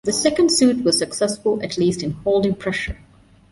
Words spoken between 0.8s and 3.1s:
was successful, at least in holding pressure.